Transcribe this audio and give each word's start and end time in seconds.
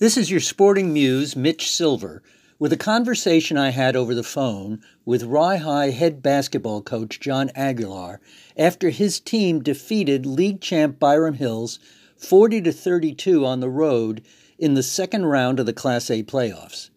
This 0.00 0.16
is 0.16 0.28
your 0.28 0.40
sporting 0.40 0.92
muse, 0.92 1.36
Mitch 1.36 1.70
Silver, 1.70 2.20
with 2.58 2.72
a 2.72 2.76
conversation 2.76 3.56
I 3.56 3.70
had 3.70 3.94
over 3.94 4.12
the 4.12 4.24
phone 4.24 4.80
with 5.04 5.22
Rye 5.22 5.58
High 5.58 5.90
head 5.90 6.20
basketball 6.20 6.82
coach 6.82 7.20
John 7.20 7.52
Aguilar 7.54 8.20
after 8.56 8.90
his 8.90 9.20
team 9.20 9.62
defeated 9.62 10.26
league 10.26 10.60
champ 10.60 10.98
Byram 10.98 11.34
Hills 11.34 11.78
40 12.16 12.62
to 12.62 12.72
32 12.72 13.46
on 13.46 13.60
the 13.60 13.70
road 13.70 14.24
in 14.58 14.74
the 14.74 14.82
second 14.82 15.26
round 15.26 15.60
of 15.60 15.66
the 15.66 15.72
Class 15.72 16.10
A 16.10 16.24
playoffs. 16.24 16.90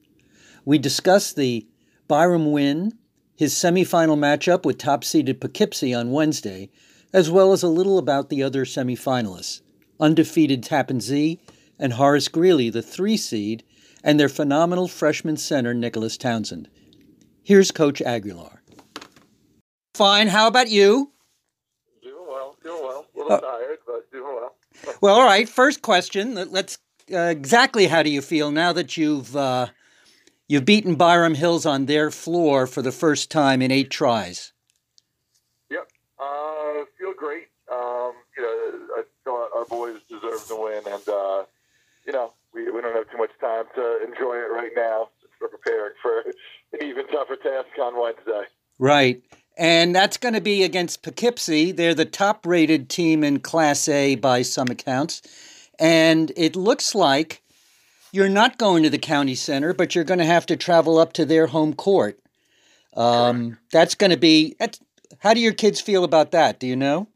We 0.66 0.79
discussed 0.79 1.36
the 1.36 1.68
Byram 2.07 2.52
win, 2.52 2.98
his 3.36 3.54
semifinal 3.54 4.18
matchup 4.18 4.66
with 4.66 4.79
top 4.79 5.04
seeded 5.04 5.39
Poughkeepsie 5.39 5.93
on 5.93 6.09
Wednesday, 6.09 6.71
as 7.14 7.29
well 7.29 7.54
as 7.54 7.61
a 7.61 7.68
little 7.68 8.00
about 8.00 8.29
the 8.29 8.41
other 8.41 8.66
semifinalists 8.66 9.61
undefeated 10.00 10.64
Tappan 10.64 11.00
Zee 11.00 11.39
and 11.80 11.94
Horace 11.94 12.27
Greeley, 12.27 12.70
the 12.70 12.81
three 12.81 13.17
seed, 13.17 13.63
and 14.04 14.20
their 14.20 14.30
phenomenal 14.30 14.88
freshman 14.88 15.38
center, 15.38 15.73
Nicholas 15.73 16.18
Townsend. 16.18 16.70
Here's 17.44 17.72
Coach 17.72 18.02
Aguilar. 18.02 18.62
Fine. 19.95 20.27
How 20.27 20.48
about 20.48 20.70
you? 20.70 21.12
Doing 22.04 22.26
well. 22.27 22.55
Doing 22.63 22.84
well. 22.84 23.05
A 23.13 23.18
little 23.18 23.34
uh, 23.34 23.40
tired, 23.40 23.77
but 23.85 24.12
doing 24.12 24.23
well. 24.23 24.55
well, 25.02 25.16
all 25.16 25.26
right. 25.26 25.48
First 25.49 25.82
question. 25.82 26.35
Let's 26.35 26.77
uh, 27.12 27.20
exactly 27.20 27.88
how 27.88 28.04
do 28.04 28.09
you 28.09 28.21
feel 28.21 28.52
now 28.52 28.73
that 28.73 28.98
you've 28.98 29.35
uh, 29.35 29.68
you've 30.48 30.66
beaten 30.66 30.96
Byram 30.96 31.35
Hills 31.35 31.66
on 31.66 31.85
their 31.85 32.12
floor 32.12 32.68
for 32.68 32.82
the 32.82 32.91
first 32.91 33.32
time 33.32 33.62
in 33.62 33.71
eight 33.71 33.90
tries? 33.90 34.54
Yep. 35.71 35.88
Uh, 36.20 36.84
feel 36.99 37.13
great. 37.18 37.48
Um, 37.71 38.13
you 38.38 38.44
know, 38.44 38.88
I 38.98 39.04
thought 39.23 39.49
our 39.55 39.66
boys 39.66 39.99
deserve 40.09 40.46
to 40.48 40.55
win, 40.55 40.84
and 40.85 41.09
uh, 41.09 41.44
you 42.07 42.13
know, 42.13 42.34
we, 42.53 42.71
we 42.71 42.81
don't 42.81 42.95
have 42.95 43.09
too 43.11 43.17
much 43.17 43.31
time 43.39 43.66
to 43.76 44.04
enjoy 44.04 44.35
it 44.35 44.49
right 44.51 44.71
now. 44.76 45.09
We're 45.40 45.49
preparing 45.49 45.93
for 46.01 46.21
an 46.21 46.79
even 46.82 47.05
tougher 47.07 47.35
task 47.35 47.68
on 47.79 47.99
Wednesday. 48.01 48.45
Right. 48.79 49.21
And 49.57 49.93
that's 49.95 50.17
going 50.17 50.34
to 50.34 50.41
be 50.41 50.63
against 50.63 51.04
Poughkeepsie. 51.04 51.71
They're 51.71 51.93
the 51.93 52.05
top 52.05 52.45
rated 52.45 52.90
team 52.90 53.23
in 53.23 53.40
Class 53.40 53.87
A 53.87 54.15
by 54.15 54.41
some 54.41 54.70
accounts. 54.70 55.21
And 55.79 56.32
it 56.35 56.55
looks 56.55 56.95
like 56.95 57.43
you're 58.12 58.29
not 58.29 58.57
going 58.57 58.84
to 58.84 58.89
the 58.89 58.98
county 58.98 59.35
center, 59.35 59.73
but 59.73 59.93
you're 59.93 60.04
going 60.04 60.20
to 60.20 60.26
have 60.26 60.45
to 60.48 60.55
travel 60.55 60.98
up 60.98 61.13
to 61.13 61.26
their 61.26 61.48
home 61.48 61.73
court. 61.73 62.20
Um, 62.95 63.60
that's 63.71 63.93
going 63.93 64.12
to 64.12 64.17
be. 64.17 64.56
That's, 64.59 64.79
how 65.19 65.35
do 65.35 65.39
your 65.39 65.53
kids 65.53 65.81
feel 65.81 66.03
about 66.03 66.31
that? 66.31 66.59
Do 66.59 66.66
you 66.66 66.75
know? 66.75 67.07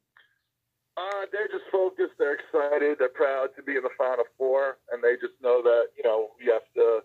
Uh, 0.98 1.26
they're 1.32 1.48
just 1.48 1.71
focused. 1.72 2.14
They're 2.20 2.36
excited. 2.36 2.98
They're 3.00 3.10
proud 3.10 3.56
to 3.56 3.64
be 3.64 3.76
in 3.76 3.84
the 3.84 3.96
Final 3.98 4.26
Four, 4.38 4.78
and 4.92 5.04
they 5.04 5.16
just 5.16 5.34
know 5.42 5.62
that 5.64 5.88
you 5.98 6.04
know 6.04 6.32
you 6.40 6.52
have 6.52 6.68
to 6.76 7.02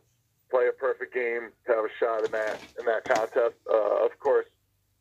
play 0.51 0.69
a 0.69 0.73
perfect 0.73 1.15
game 1.15 1.51
to 1.67 1.73
have 1.73 1.85
a 1.85 1.93
shot 1.99 2.25
in 2.25 2.33
that 2.33 2.61
in 2.79 2.87
that 2.87 3.05
contest. 3.05 3.57
Uh, 3.71 4.05
of 4.05 4.19
course, 4.19 4.47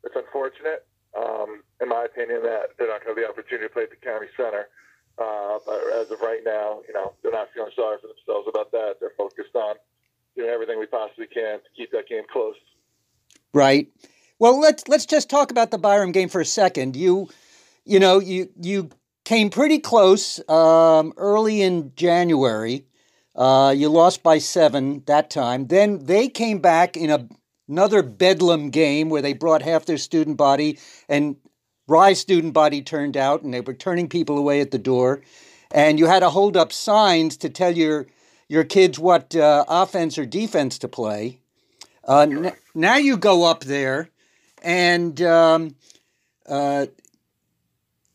it's 0.03 0.15
unfortunate, 0.15 0.85
um, 1.17 1.63
in 1.81 1.89
my 1.89 2.05
opinion, 2.05 2.43
that 2.43 2.77
they're 2.77 2.87
not 2.87 3.03
going 3.03 3.15
to 3.15 3.21
have 3.21 3.27
the 3.27 3.29
opportunity 3.29 3.67
to 3.67 3.73
play 3.73 3.83
at 3.83 3.89
the 3.89 4.01
county 4.01 4.27
center. 4.37 4.67
Uh, 5.17 5.59
but 5.65 5.79
as 5.95 6.11
of 6.11 6.19
right 6.19 6.41
now, 6.43 6.81
you 6.87 6.93
know, 6.93 7.13
they're 7.23 7.31
not 7.31 7.47
feeling 7.53 7.71
sorry 7.75 7.97
for 8.01 8.07
themselves 8.07 8.47
about 8.49 8.71
that. 8.71 8.95
They're 8.99 9.15
focused 9.17 9.55
on 9.55 9.75
doing 10.35 10.49
everything 10.49 10.77
we 10.77 10.87
possibly 10.87 11.27
can 11.27 11.59
to 11.59 11.69
keep 11.75 11.91
that 11.91 12.09
game 12.09 12.23
close. 12.31 12.55
Right. 13.53 13.87
Well, 14.39 14.59
let's 14.59 14.87
let's 14.87 15.05
just 15.05 15.29
talk 15.29 15.51
about 15.51 15.71
the 15.71 15.77
Byram 15.77 16.11
game 16.11 16.27
for 16.27 16.41
a 16.41 16.45
second. 16.45 16.95
You 16.95 17.29
you 17.85 17.99
know, 17.99 18.19
you 18.19 18.49
you 18.61 18.89
came 19.25 19.49
pretty 19.49 19.79
close 19.79 20.39
um, 20.47 21.11
early 21.17 21.61
in 21.61 21.91
January. 21.95 22.85
Uh, 23.35 23.73
you 23.75 23.89
lost 23.89 24.23
by 24.23 24.37
seven 24.37 25.03
that 25.07 25.29
time. 25.29 25.67
Then 25.67 26.05
they 26.05 26.29
came 26.29 26.59
back 26.59 26.95
in 26.95 27.09
a, 27.09 27.27
another 27.67 28.01
bedlam 28.01 28.69
game 28.69 29.09
where 29.09 29.21
they 29.21 29.33
brought 29.33 29.61
half 29.61 29.85
their 29.85 29.97
student 29.97 30.37
body, 30.37 30.79
and 31.09 31.35
Rye's 31.87 32.19
student 32.19 32.53
body 32.53 32.81
turned 32.81 33.17
out, 33.17 33.41
and 33.43 33.53
they 33.53 33.61
were 33.61 33.73
turning 33.73 34.07
people 34.07 34.37
away 34.37 34.61
at 34.61 34.71
the 34.71 34.77
door. 34.77 35.21
And 35.71 35.99
you 35.99 36.05
had 36.05 36.19
to 36.21 36.29
hold 36.29 36.55
up 36.55 36.71
signs 36.71 37.35
to 37.37 37.49
tell 37.49 37.75
your 37.75 38.07
your 38.47 38.63
kids 38.63 38.99
what 38.99 39.35
uh, 39.35 39.65
offense 39.67 40.17
or 40.17 40.25
defense 40.25 40.77
to 40.79 40.87
play. 40.87 41.39
Uh, 42.07 42.19
n- 42.19 42.53
now 42.75 42.95
you 42.95 43.17
go 43.17 43.43
up 43.43 43.63
there, 43.63 44.09
and 44.61 45.19
um, 45.23 45.75
uh, 46.47 46.85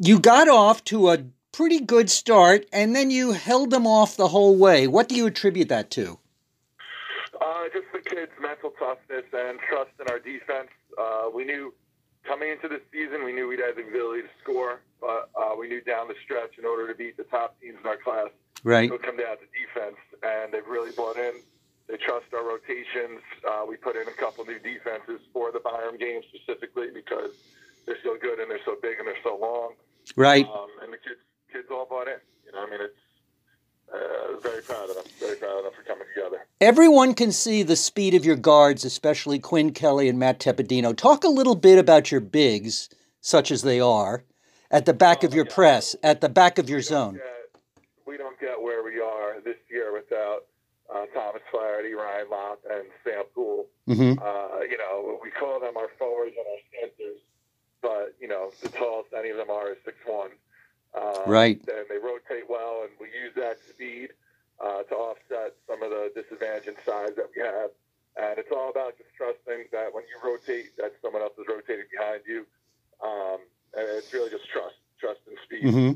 you 0.00 0.18
got 0.18 0.48
off 0.48 0.82
to 0.84 1.10
a 1.10 1.18
pretty 1.52 1.78
good 1.78 2.08
start, 2.08 2.64
and 2.72 2.96
then 2.96 3.10
you 3.10 3.32
held 3.32 3.70
them 3.70 3.86
off 3.86 4.16
the 4.16 4.28
whole 4.28 4.56
way. 4.56 4.86
What 4.86 5.08
do 5.10 5.14
you 5.14 5.26
attribute 5.26 5.68
that 5.68 5.90
to? 5.90 6.18
Uh, 7.38 7.64
just 7.72 7.86
the 7.92 8.00
kids' 8.00 8.32
mental 8.40 8.72
toughness 8.78 9.24
and 9.32 9.58
trust 9.68 9.90
in 10.00 10.08
our 10.08 10.18
defense. 10.18 10.70
Uh, 10.98 11.28
we 11.34 11.44
knew 11.44 11.74
coming 12.24 12.48
into 12.48 12.66
the 12.66 12.80
season, 12.90 13.24
we 13.24 13.32
knew 13.32 13.46
we'd 13.46 13.60
have 13.60 13.76
the 13.76 13.86
ability 13.86 14.22
to 14.22 14.28
score, 14.42 14.80
but 15.02 15.28
uh, 15.38 15.54
we 15.58 15.68
knew 15.68 15.82
down 15.82 16.08
the 16.08 16.14
stretch, 16.24 16.56
in 16.58 16.64
order 16.64 16.88
to 16.88 16.94
beat 16.94 17.18
the 17.18 17.24
top 17.24 17.60
teams 17.60 17.76
in 17.82 17.86
our 17.86 17.98
class, 17.98 18.28
right. 18.64 18.84
it 18.84 18.90
would 18.90 19.02
come 19.02 19.18
down 19.18 19.36
to 19.36 19.44
defense. 19.52 20.00
And 20.22 20.50
they've 20.52 20.66
really 20.66 20.92
bought 20.96 21.16
in. 21.16 21.34
They 21.88 21.98
trust 21.98 22.32
our 22.32 22.44
rotations. 22.44 23.20
Uh, 23.46 23.66
we 23.68 23.76
put 23.76 23.96
in 23.96 24.08
a 24.08 24.16
couple 24.16 24.46
new 24.46 24.60
defenses 24.60 25.20
for 25.32 25.52
the 25.52 25.60
Byram 25.60 25.98
game 25.98 26.22
specifically 26.32 26.88
because 26.94 27.32
they're 27.84 28.00
so 28.02 28.16
good 28.16 28.38
and 28.38 28.50
they're 28.50 28.64
so 28.64 28.76
big 28.80 28.98
and 28.98 29.06
they're 29.06 29.22
so 29.22 29.36
long. 29.36 29.72
Right. 30.16 30.47
Um, 30.47 30.69
and 30.82 30.93
the 30.93 30.98
kids, 30.98 31.21
kids 31.53 31.69
all 31.71 31.87
bought 31.87 32.09
in. 32.09 32.19
You 32.47 32.53
know, 32.53 32.66
I 32.66 32.71
mean, 32.71 32.81
it's 32.81 32.94
uh, 33.93 34.41
very 34.41 34.62
proud 34.62 34.88
of 34.88 34.97
them. 34.97 35.04
Very 35.19 35.37
proud 35.37 35.59
of 35.59 35.65
them 35.65 35.72
for 35.76 35.82
coming 35.82 36.06
together. 36.15 36.47
Everyone 36.60 37.15
can 37.15 37.32
see 37.32 37.62
the 37.62 37.76
speed 37.76 38.15
of 38.15 38.25
your 38.25 38.37
guards, 38.37 38.84
especially 38.84 39.38
Quinn 39.38 39.72
Kelly 39.72 40.09
and 40.09 40.19
Matt 40.19 40.41
Tepedino. 40.41 40.97
Talk 40.97 41.25
a 41.25 41.28
little 41.28 41.54
bit 41.54 41.78
about 41.78 42.10
your 42.10 42.21
bigs, 42.21 42.88
such 43.21 43.50
as 43.50 43.62
they 43.62 43.81
are, 43.81 44.25
at 44.71 44.87
the 44.87 44.94
back 44.94 45.21
oh, 45.22 45.26
of 45.26 45.34
your 45.34 45.47
yeah. 45.47 45.54
press, 45.54 45.97
at 46.03 46.21
the 46.21 46.28
back 46.28 46.59
of 46.59 46.69
your 46.69 46.78
we 46.78 46.82
zone. 46.82 47.15
Get, 47.15 47.82
we 48.06 48.16
don't 48.16 48.38
get 48.41 48.60
where 48.60 48.84
we 48.84 49.00
are 49.00 49.41
this 49.41 49.56
year 49.71 49.92
without 49.92 50.47
uh, 50.92 51.06
Thomas 51.15 51.42
Flaherty, 51.50 51.94
Ryan 51.94 52.27
Lott, 52.31 52.59
and 52.71 52.84
Sam 53.04 53.25
Poole. 53.34 53.66
Mm-hmm. 53.88 54.22
Uh, 54.22 54.60
you 54.62 54.78
know, 54.78 55.19
we 55.22 55.31
call 55.31 55.60
them 55.60 55.77
our 55.77 55.88
forwards 55.98 56.34
and 56.37 56.47
our 56.47 56.81
centers 56.81 57.21
but 57.82 58.15
you 58.21 58.28
know 58.28 58.50
the 59.20 59.28
tallest 59.28 59.28
any 59.28 59.31
of 59.31 59.36
them 59.36 59.50
are 59.50 59.72
is 59.72 59.78
six 59.84 59.97
one. 60.06 60.31
Um, 60.97 61.31
right. 61.31 61.58
And 61.69 61.86
they 61.88 61.98
rotate 61.98 62.48
well, 62.48 62.82
and 62.82 62.91
we 63.00 63.06
use 63.06 63.32
that 63.36 63.58
speed 63.69 64.10
uh, 64.58 64.82
to 64.82 64.94
offset 64.94 65.54
some 65.69 65.82
of 65.82 65.91
the 65.91 66.10
disadvantage 66.14 66.66
in 66.66 66.75
size 66.84 67.14
that 67.16 67.30
we 67.36 67.42
have. 67.42 67.70
And 68.16 68.38
it's 68.38 68.50
all 68.50 68.70
about 68.70 68.98
just 68.98 69.10
trusting 69.16 69.66
that 69.72 69.94
when 69.94 70.04
you 70.04 70.28
rotate, 70.28 70.76
that 70.78 70.92
someone 71.00 71.22
else 71.22 71.38
is 71.38 71.47
rotating 71.48 71.86
behind 71.97 72.22
you. 72.26 72.47
Um, 73.04 73.38
and 73.75 73.86
it's 73.97 74.12
really 74.12 74.30
just 74.30 74.48
trust, 74.50 74.75
trust 74.98 75.20
and 75.28 75.36
speed. 75.44 75.64
Mm-hmm. 75.64 75.92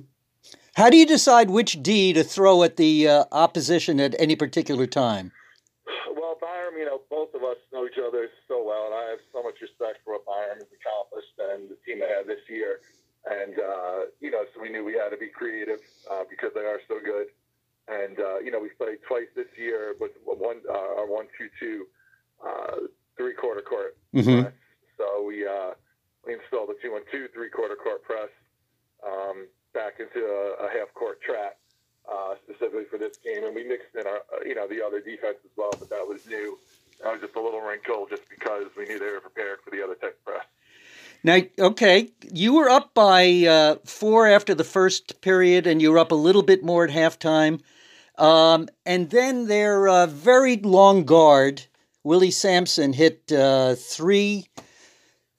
How 0.77 0.91
do 0.91 0.97
you 0.97 1.07
decide 1.07 1.51
which 1.51 1.83
D 1.83 2.13
to 2.13 2.23
throw 2.23 2.63
at 2.63 2.77
the 2.77 3.09
uh, 3.09 3.25
opposition 3.33 3.99
at 3.99 4.15
any 4.21 4.37
particular 4.37 4.87
time? 4.87 5.33
Well, 6.15 6.37
Byram, 6.41 6.79
you 6.79 6.85
know, 6.85 7.01
both 7.11 7.35
of 7.35 7.43
us 7.43 7.57
know 7.73 7.87
each 7.87 7.99
other 7.99 8.29
so 8.47 8.63
well, 8.63 8.87
and 8.87 8.95
I 8.95 9.11
have 9.11 9.19
so 9.33 9.43
much 9.43 9.61
respect 9.61 10.05
for 10.05 10.15
what 10.15 10.27
Byram 10.27 10.59
has 10.59 10.69
accomplished 10.71 11.35
and 11.39 11.69
the 11.71 11.77
team 11.85 12.01
they 12.01 12.09
have 12.15 12.27
this 12.27 12.47
year. 12.49 12.81
And, 13.27 13.59
uh, 14.45 14.51
so 14.55 14.61
we 14.61 14.69
knew 14.69 14.85
we 14.85 14.95
had 14.95 15.11
to 15.11 15.17
be 15.17 15.29
creative 15.29 15.81
uh, 16.11 16.25
because 16.29 16.53
they 16.55 16.61
are 16.61 16.81
so 16.89 16.97
good. 17.05 17.27
And, 17.89 18.19
uh, 18.19 18.39
you 18.39 18.51
know, 18.51 18.61
we 18.61 18.71
played 18.71 18.99
twice 19.07 19.29
this 19.37 19.49
year 19.57 19.95
with 20.01 20.13
one, 20.25 20.61
uh, 20.69 21.01
our 21.01 21.07
one, 21.07 21.27
two, 21.37 21.49
two, 21.61 21.87
uh, 22.45 22.77
three 23.17 23.35
quarter 23.35 23.61
court 23.61 23.97
mm-hmm. 24.15 24.43
press. 24.43 24.53
So 24.97 25.25
we, 25.27 25.47
uh, 25.47 25.73
we 26.27 26.35
installed 26.35 26.71
a 26.71 26.75
two, 26.81 26.93
one, 26.93 27.03
two, 27.11 27.29
three 27.35 27.51
quarter 27.51 27.77
court 27.77 28.03
press 28.03 28.31
um, 29.07 29.47
back 29.75 30.01
into 30.01 30.25
a, 30.25 30.65
a 30.65 30.69
half 30.71 30.93
court 30.95 31.21
trap 31.21 31.57
uh, 32.11 32.35
specifically 32.45 32.85
for 32.91 32.99
this 32.99 33.17
game, 33.19 33.45
and 33.45 33.55
we 33.55 33.65
mixed 33.65 33.95
in 33.95 34.07
our, 34.07 34.23
uh, 34.33 34.45
you 34.45 34.55
know, 34.55 34.69
the 34.69 34.83
other 34.85 35.01
defense 35.01 35.37
as 35.45 35.51
well, 35.57 35.73
but 35.79 35.89
that 35.91 36.07
was 36.07 36.27
new. 36.27 36.59
That 37.03 37.13
was 37.13 37.21
just 37.21 37.35
a 37.35 37.41
little 37.41 37.61
wrinkle, 37.61 38.07
just 38.09 38.29
because 38.29 38.67
we 38.77 38.87
knew 38.87 38.99
they 38.99 39.11
were 39.11 39.21
prepared 39.21 39.59
for 39.65 39.71
the 39.71 39.83
other 39.83 39.95
tech 39.95 40.15
press. 40.25 40.45
Now, 41.25 41.41
okay, 41.59 42.11
you 42.33 42.55
were 42.55 42.69
up 42.69 42.93
by 42.95 43.47
uh, 43.49 43.77
four 43.85 44.29
after 44.29 44.55
the 44.55 44.63
first 44.63 45.23
period, 45.23 45.67
and 45.67 45.81
you 45.81 45.91
were 45.91 45.99
up 45.99 46.13
a 46.13 46.17
little 46.17 46.43
bit 46.43 46.63
more 46.63 46.85
at 46.85 46.91
halftime. 46.91 47.61
Um, 48.19 48.69
and 48.87 49.11
then 49.11 49.47
their 49.47 49.89
uh, 49.89 50.07
very 50.07 50.57
long 50.57 51.05
guard, 51.05 51.65
Willie 52.05 52.31
Sampson, 52.31 52.93
hit 52.93 53.33
uh, 53.33 53.75
three 53.75 54.47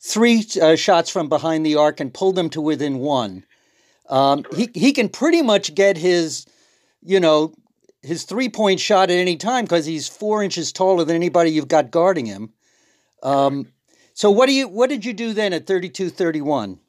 three 0.01 0.45
uh, 0.61 0.75
shots 0.75 1.09
from 1.09 1.29
behind 1.29 1.65
the 1.65 1.75
arc 1.75 1.99
and 1.99 2.13
pulled 2.13 2.35
them 2.35 2.49
to 2.49 2.61
within 2.61 2.97
one. 2.97 3.45
Um, 4.09 4.43
he 4.55 4.69
he 4.73 4.91
can 4.91 5.07
pretty 5.07 5.41
much 5.41 5.75
get 5.75 5.97
his 5.97 6.45
you 7.05 7.19
know, 7.19 7.53
his 8.01 8.23
three 8.23 8.49
point 8.49 8.79
shot 8.79 9.09
at 9.09 9.17
any 9.17 9.37
time 9.37 9.65
because 9.65 9.85
he's 9.85 10.09
four 10.09 10.43
inches 10.43 10.71
taller 10.73 11.05
than 11.05 11.15
anybody 11.15 11.51
you've 11.51 11.67
got 11.67 11.91
guarding 11.91 12.25
him. 12.25 12.51
Um, 13.23 13.71
so 14.15 14.31
what 14.31 14.47
do 14.47 14.53
you 14.53 14.67
what 14.67 14.89
did 14.89 15.03
you 15.05 15.13
do 15.13 15.33
then 15.33 15.51
at 15.53 15.67
32 15.67 16.09
31? 16.09 16.79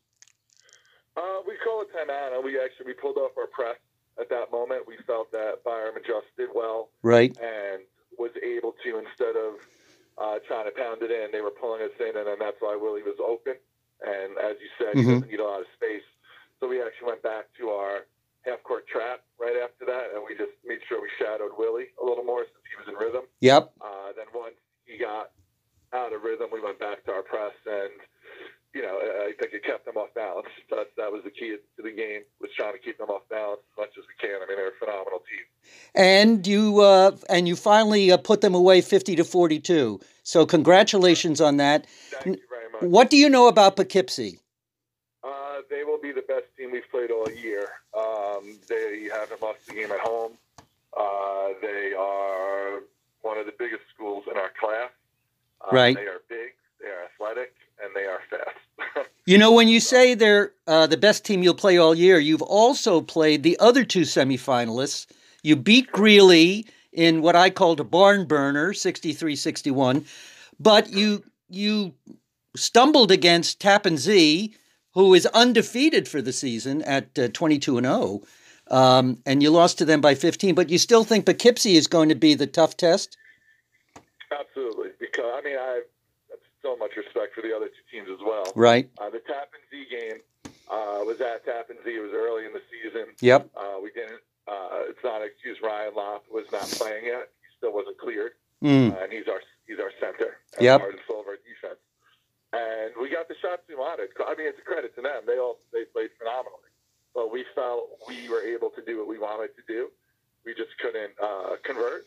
Uh, 1.17 1.21
we 1.47 1.55
call 1.65 1.83
it 1.83 1.89
timeout. 1.91 2.43
We 2.45 2.59
actually 2.63 2.87
we 2.87 2.95
pulled 2.95 3.17
off 3.19 3.33
our 3.37 3.47
press 3.49 3.77
at 4.21 4.29
that 4.31 4.51
moment. 4.53 4.87
We 4.87 4.97
felt 5.07 5.31
that 5.33 5.65
Byram 5.65 5.97
adjusted 5.97 6.49
well 6.55 6.89
Right. 7.03 7.37
and 7.39 7.83
was 8.19 8.31
able 8.43 8.73
to 8.85 8.99
instead 8.99 9.35
of 9.37 9.55
uh, 10.17 10.39
trying 10.49 10.65
to 10.65 10.71
pound 10.73 11.03
it 11.03 11.11
in, 11.11 11.29
they 11.33 11.43
were 11.43 11.51
pulling 11.53 11.83
us 11.83 11.93
in, 12.01 12.17
and 12.17 12.27
then 12.27 12.39
that's 12.41 12.57
why 12.61 12.73
Willie 12.81 13.03
was 13.03 13.19
open. 13.21 13.53
And 14.01 14.39
as 14.39 14.57
you 14.63 14.69
said, 14.79 14.95
he 14.97 15.03
Mhm. 15.05 15.21
doesn't 15.21 15.31
need 15.31 15.41
a 15.41 15.45
lot 15.45 15.61
of 15.61 15.67
space, 15.77 16.05
so 16.61 16.69
we 16.69 16.81
actually 16.81 17.09
went 17.09 17.23
back 17.23 17.53
to 17.59 17.69
our 17.71 18.07
half 18.47 18.63
court 18.63 18.87
trap 18.87 19.21
right 19.37 19.57
after 19.57 19.85
that, 19.85 20.13
and 20.15 20.25
we 20.25 20.35
just 20.37 20.53
made 20.65 20.81
sure 20.89 21.03
we 21.03 21.11
shadowed 21.19 21.53
Willie 21.59 21.91
a 22.01 22.05
little 22.05 22.25
more 22.25 22.45
since 22.45 22.65
he 22.71 22.77
was 22.81 22.89
in 22.89 22.95
rhythm. 22.95 23.25
Yep. 23.41 23.73
Uh, 23.81 24.13
then 24.17 24.27
once 24.33 24.55
he 24.87 24.97
got 24.97 25.33
out 25.93 26.13
of 26.15 26.23
rhythm, 26.25 26.49
we 26.51 26.61
went 26.61 26.79
back 26.79 27.05
to 27.05 27.13
our 27.13 27.23
press, 27.23 27.53
and 27.67 27.93
you 28.73 28.81
know, 28.83 28.99
I 29.01 29.27
I 29.29 29.33
think 29.39 29.53
it 29.53 29.65
kept 29.65 29.85
them 29.85 29.97
off 29.99 30.13
balance. 30.15 30.49
That 30.71 30.95
that 30.97 31.13
was 31.13 31.23
the 31.25 31.26
key 31.39 31.57
to 31.77 31.83
the 31.83 31.91
game 31.91 32.23
was 32.41 32.51
trying 32.57 32.73
to 32.73 32.79
keep 32.79 32.99
them 32.99 33.09
off 33.09 33.23
balance 33.29 33.61
as 33.73 33.79
much 33.79 33.93
as 33.99 34.05
we 34.11 34.15
can. 34.29 34.37
I 34.43 34.47
mean, 34.47 34.57
they're 34.57 34.69
a 34.69 34.79
phenomenal 34.79 35.21
team. 35.31 35.45
And 35.95 36.47
you 36.47 36.81
uh, 36.81 37.13
and 37.29 37.47
you 37.49 37.57
finally 37.57 38.11
uh, 38.11 38.17
put 38.17 38.41
them 38.41 38.55
away 38.55 38.81
fifty 38.81 39.17
to 39.17 39.25
forty-two. 39.25 40.01
So 40.23 40.47
congratulations 40.47 41.41
on 41.41 41.57
that. 41.59 41.87
Thank 42.11 42.37
you 42.37 42.43
very 42.49 42.73
much. 42.73 42.83
What 42.83 43.11
do 43.11 43.17
you 43.17 43.29
know 43.29 43.49
about 43.49 43.77
Poughkeepsie? 43.77 44.41
Uh, 45.23 45.61
they 45.71 45.83
will 45.85 46.01
be 46.01 46.13
the 46.13 46.27
best 46.27 46.47
team 46.57 46.73
we've 46.73 46.91
played 46.91 47.11
all 47.11 47.31
year. 47.31 47.69
Um, 47.97 48.59
they 48.69 49.09
haven't 49.13 49.41
lost 49.43 49.61
a 49.69 49.75
game 49.75 49.91
at 49.93 50.01
home. 50.01 50.33
Uh, 50.97 51.49
they 51.61 51.93
are 51.99 52.81
one 53.23 53.39
of 53.39 53.47
the 53.47 53.55
biggest 53.59 53.83
schools 53.95 54.25
in 54.31 54.37
our 54.37 54.53
class. 54.61 54.91
Uh, 55.61 55.69
Right. 55.73 55.97
They 55.97 56.07
are 56.07 56.21
big, 56.29 56.55
they 56.81 56.89
are 56.89 57.05
athletic, 57.11 57.55
and 57.83 57.91
they 57.95 58.07
are 58.07 58.21
fast. 58.31 58.66
You 59.27 59.39
know, 59.39 59.51
when 59.51 59.67
you 59.67 59.81
say 59.81 60.15
they're 60.15 60.53
uh, 60.69 60.87
the 60.87 60.97
best 60.97 61.25
team 61.25 61.43
you'll 61.43 61.55
play 61.55 61.77
all 61.79 61.97
year, 61.97 62.21
you've 62.21 62.43
also 62.43 63.01
played 63.01 63.43
the 63.43 63.59
other 63.59 63.85
two 63.85 64.03
semifinalists. 64.03 65.07
You 65.43 65.57
beat 65.57 65.91
Greeley 65.91 66.67
in 66.93 67.23
what 67.23 67.35
I 67.35 67.51
called 67.51 67.81
a 67.81 67.85
barn 67.85 68.27
burner, 68.27 68.73
63-61, 68.73 70.07
but 70.61 70.91
you 70.91 71.25
you 71.49 71.95
stumbled 72.55 73.11
against 73.11 73.61
Tappan 73.61 73.97
Zee, 73.97 74.55
who 74.95 75.13
is 75.13 75.27
undefeated 75.27 76.07
for 76.07 76.23
the 76.23 76.33
season 76.33 76.83
at 76.83 77.19
uh, 77.19 77.29
22 77.29 77.79
and 77.79 77.87
0. 77.87 78.23
Um, 78.71 79.19
and 79.27 79.43
you 79.43 79.51
lost 79.51 79.79
to 79.79 79.85
them 79.85 80.01
by 80.01 80.15
15, 80.15 80.55
but 80.55 80.71
you 80.71 80.79
still 80.79 81.05
think 81.05 81.27
Poughkeepsie 81.27 81.77
is 81.77 81.89
going 81.89 82.09
to 82.09 82.15
be 82.15 82.35
the 82.35 82.47
tough 82.47 82.77
test? 82.77 83.17
Absolutely, 84.31 84.91
because 85.01 85.25
I 85.35 85.41
mean 85.43 85.57
I 85.59 85.83
so 86.67 86.77
much 86.77 86.97
respect 86.97 87.35
for 87.35 87.43
the 87.43 87.55
other 87.55 87.67
two 87.71 87.87
teams 87.91 88.09
as 88.11 88.19
well. 88.27 88.51
Right. 88.57 88.91
Uh, 88.99 89.11
the 89.11 89.21
Tappan 89.21 89.63
Zee 89.71 89.87
game 89.87 90.19
uh, 90.67 91.07
was 91.07 91.21
at 91.21 91.45
Tappan 91.47 91.77
Zee. 91.85 91.95
It 91.97 92.03
was 92.03 92.11
early 92.13 92.45
in 92.45 92.53
the 92.53 92.63
season. 92.67 93.07
Yep. 93.21 93.51
Uh, 93.57 93.79
we 93.83 93.91
didn't. 93.95 94.19
Uh, 94.49 94.91
it's 94.91 95.03
not 95.05 95.23
an 95.23 95.29
excuse. 95.31 95.59
Ryan 95.63 95.95
Lopp 95.95 96.25
was 96.31 96.47
not 96.51 96.67
playing 96.75 97.07
yet. 97.07 97.31
He 97.43 97.49
still 97.59 97.73
wasn't 97.73 97.99
cleared, 97.99 98.33
Mm. 98.63 98.95
and 99.03 99.13
he's 99.13 99.29
our 99.29 99.41
he's 99.67 99.79
our 99.79 99.93
center. 100.01 100.39
And 100.59 100.63
Yep. 100.67 100.81
Heart 100.81 100.93
and 100.95 101.03
soul 101.07 101.21
of 101.23 101.27
our 101.27 101.39
defense. 101.39 101.79
And 102.53 102.95
we 103.01 103.11
got 103.11 103.29
the 103.29 103.35
shots 103.43 103.63
we 103.69 103.75
wanted. 103.75 104.09
I 104.19 104.35
mean, 104.35 104.47
it's 104.49 104.59
a 104.59 104.63
credit 104.63 104.95
to 104.97 105.03
them. 105.03 105.23
They 105.27 105.39
all 105.39 105.59
they 105.73 105.85
played 105.85 106.11
phenomenally, 106.19 106.71
but 107.15 107.31
we 107.31 107.45
felt 107.55 107.91
we 108.09 108.29
were 108.29 108.43
able 108.43 108.71
to 108.71 108.83
do 108.83 108.99
what 108.99 109.07
we 109.09 109.19
wanted 109.19 109.51
to 109.57 109.63
do. 109.67 109.91
We 110.45 110.55
just 110.55 110.71
couldn't 110.79 111.13
uh, 111.23 111.57
convert, 111.65 112.07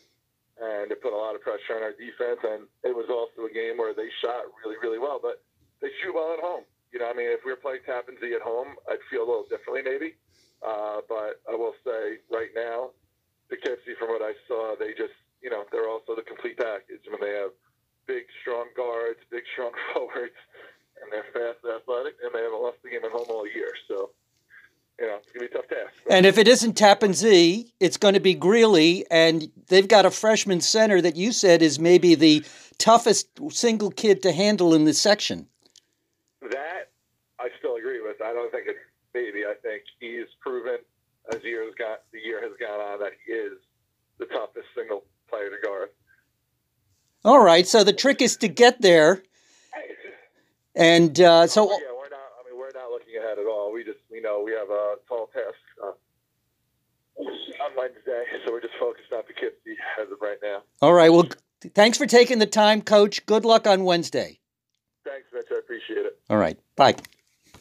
and 0.60 0.92
it 0.92 1.00
put 1.00 1.16
a 1.16 1.16
lot 1.16 1.34
of 1.34 1.40
pressure 1.40 1.74
on 1.76 1.82
our 1.82 1.96
defense. 1.96 2.40
And 2.44 2.68
it 2.84 2.94
was 2.94 3.08
also 3.08 3.48
a 3.48 3.52
game 3.52 3.80
where 3.80 3.96
they 3.96 4.12
shot 4.20 4.44
really, 4.60 4.76
really 4.80 5.00
well, 5.00 5.18
but 5.20 5.42
they 5.80 5.88
shoot 6.00 6.12
well 6.12 6.36
at 6.36 6.44
home. 6.44 6.68
You 6.92 7.00
know, 7.00 7.08
I 7.08 7.14
mean, 7.14 7.32
if 7.32 7.40
we 7.44 7.50
were 7.50 7.62
playing 7.62 7.86
Tappan 7.86 8.20
Zee 8.20 8.34
at 8.34 8.42
home, 8.42 8.76
I'd 8.90 9.00
feel 9.08 9.24
a 9.24 9.28
little 9.28 9.48
differently 9.48 9.82
maybe. 9.82 10.18
Uh, 10.60 11.00
but 11.08 11.40
I 11.48 11.56
will 11.56 11.74
say 11.86 12.20
right 12.28 12.52
now, 12.54 12.92
Poughkeepsie, 13.48 13.96
from 13.98 14.08
what 14.08 14.22
I 14.22 14.36
saw, 14.46 14.76
they 14.78 14.92
just, 14.92 15.16
you 15.42 15.50
know, 15.50 15.64
they're 15.72 15.88
also 15.88 16.14
the 16.14 16.22
complete 16.22 16.58
package. 16.58 17.00
I 17.06 17.10
mean, 17.10 17.20
they 17.24 17.36
have 17.40 17.56
big, 18.06 18.24
strong 18.42 18.68
guards, 18.76 19.18
big, 19.30 19.42
strong 19.54 19.72
forwards, 19.94 20.36
and 21.00 21.08
they're 21.10 21.26
fast, 21.32 21.64
athletic, 21.64 22.14
and 22.22 22.30
they 22.34 22.42
haven't 22.42 22.62
lost 22.62 22.78
the 22.82 22.90
game 22.90 23.04
at 23.04 23.10
home 23.10 23.26
all 23.30 23.46
year. 23.46 23.72
So, 23.88 24.10
you 24.98 25.06
know, 25.06 25.16
it's 25.22 25.32
going 25.32 25.48
to 25.48 25.52
be 25.52 25.58
a 25.58 25.62
tough 25.62 25.68
task. 25.68 25.94
And 26.10 26.26
if 26.26 26.36
it 26.36 26.46
isn't 26.46 26.74
Tappan 26.74 27.14
Zee, 27.14 27.72
it's 27.80 27.96
going 27.96 28.14
to 28.14 28.20
be 28.20 28.34
Greeley, 28.34 29.06
and 29.10 29.48
they've 29.70 29.88
got 29.88 30.04
a 30.04 30.10
freshman 30.10 30.60
center 30.60 31.00
that 31.00 31.16
you 31.16 31.32
said 31.32 31.62
is 31.62 31.78
maybe 31.78 32.14
the 32.14 32.44
toughest 32.76 33.28
single 33.50 33.90
kid 33.90 34.22
to 34.22 34.32
handle 34.32 34.74
in 34.74 34.84
this 34.84 35.00
section. 35.00 35.46
That 36.42 36.90
I 37.38 37.48
still 37.58 37.76
agree 37.76 38.02
with. 38.02 38.20
I 38.22 38.34
don't 38.34 38.50
think 38.52 38.64
it's 38.66 38.78
maybe. 39.14 39.44
I 39.46 39.54
think 39.62 39.82
he's 39.98 40.26
proven 40.40 40.78
as 41.32 41.42
year 41.42 41.64
has 41.64 41.74
got 41.76 42.02
the 42.12 42.18
year 42.20 42.42
has 42.42 42.52
gone 42.60 42.80
on 42.80 43.00
that 43.00 43.12
he 43.24 43.32
is 43.32 43.58
the 44.18 44.26
toughest 44.26 44.66
single 44.76 45.04
player 45.28 45.50
to 45.50 45.56
guard. 45.62 45.88
All 47.24 47.42
right, 47.42 47.66
so 47.66 47.84
the 47.84 47.92
trick 47.92 48.22
is 48.22 48.36
to 48.38 48.48
get 48.48 48.80
there, 48.80 49.22
and 50.74 51.18
uh, 51.20 51.46
so 51.46 51.70
yeah, 51.70 51.76
we're 51.94 52.08
not. 52.08 52.18
I 52.40 52.48
mean, 52.48 52.58
we're 52.58 52.72
not 52.72 52.90
looking 52.90 53.16
ahead 53.18 53.38
at 53.38 53.46
all. 53.46 53.72
We 53.72 53.84
just 53.84 53.98
we 54.10 54.20
know 54.20 54.42
we 54.44 54.52
have 54.52 54.70
a 54.70 54.94
tall 55.06 55.26
task 55.26 55.58
uh, 55.84 55.92
on 57.26 57.70
Wednesday, 57.76 58.24
so 58.44 58.52
we're 58.52 58.60
just 58.60 58.74
focused 58.78 59.12
on 59.12 59.22
Poughkeepsie 59.22 59.76
as 60.00 60.10
of 60.10 60.18
right 60.20 60.38
now. 60.42 60.62
all 60.82 60.92
right. 60.92 61.12
Well, 61.12 61.28
thanks 61.74 61.98
for 61.98 62.06
taking 62.06 62.38
the 62.38 62.46
time, 62.46 62.82
Coach. 62.82 63.24
Good 63.26 63.44
luck 63.44 63.66
on 63.66 63.84
Wednesday. 63.84 64.40
Thanks, 65.04 65.26
Mitch. 65.32 65.46
I 65.50 65.58
appreciate 65.58 66.06
it. 66.06 66.18
All 66.28 66.38
right, 66.38 66.58
bye. 66.76 66.94